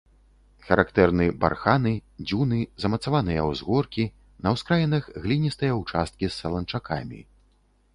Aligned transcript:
Характэрны 0.69 1.25
барханы, 1.43 1.91
дзюны, 2.25 2.59
замацаваныя 2.85 3.45
ўзгоркі, 3.51 4.09
на 4.47 4.55
ўскраінах 4.57 5.03
гліністыя 5.27 5.73
ўчасткі 5.83 6.25
з 6.31 6.37
саланчакамі. 6.43 7.19